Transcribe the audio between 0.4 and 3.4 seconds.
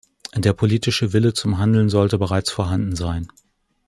politische Wille zum Handeln sollte bereits vorhanden sein.